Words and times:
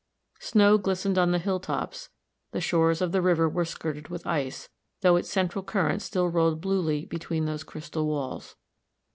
Snow 0.39 0.79
glistened 0.79 1.19
on 1.19 1.29
the 1.29 1.37
hilltops, 1.37 2.09
the 2.53 2.59
shores 2.59 3.03
of 3.03 3.11
the 3.11 3.21
river 3.21 3.47
were 3.47 3.63
skirted 3.65 4.07
with 4.07 4.25
ice, 4.25 4.67
though 5.01 5.15
its 5.15 5.29
central 5.29 5.63
current 5.63 6.01
still 6.01 6.27
rolled 6.27 6.59
bluely 6.59 7.05
between 7.05 7.45
those 7.45 7.63
crystal 7.63 8.07
walls. 8.07 8.55